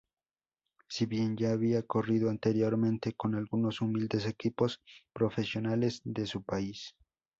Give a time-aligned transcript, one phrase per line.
[0.89, 4.81] Si bien ya había corrido anteriormente con algunos humildes equipos
[5.13, 6.95] profesionales de su país.